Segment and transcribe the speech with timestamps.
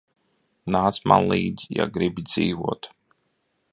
[0.75, 2.91] Nāc man līdzi, ja gribi dzīvot.